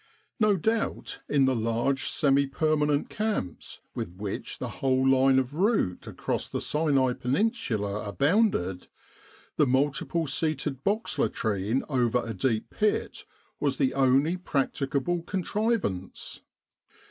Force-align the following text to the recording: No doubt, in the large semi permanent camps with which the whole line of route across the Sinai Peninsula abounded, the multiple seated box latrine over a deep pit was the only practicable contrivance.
No 0.39 0.57
doubt, 0.57 1.19
in 1.29 1.45
the 1.45 1.55
large 1.55 2.05
semi 2.09 2.47
permanent 2.47 3.07
camps 3.07 3.81
with 3.93 4.15
which 4.17 4.57
the 4.57 4.67
whole 4.81 5.07
line 5.07 5.37
of 5.37 5.53
route 5.53 6.07
across 6.07 6.49
the 6.49 6.59
Sinai 6.59 7.13
Peninsula 7.13 8.07
abounded, 8.09 8.87
the 9.57 9.67
multiple 9.67 10.25
seated 10.25 10.83
box 10.83 11.19
latrine 11.19 11.83
over 11.87 12.25
a 12.25 12.33
deep 12.33 12.71
pit 12.71 13.25
was 13.59 13.77
the 13.77 13.93
only 13.93 14.37
practicable 14.37 15.21
contrivance. 15.21 16.41